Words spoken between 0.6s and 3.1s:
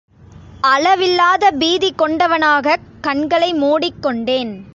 அளவில்லாத பீதி கொண்டவனாகக்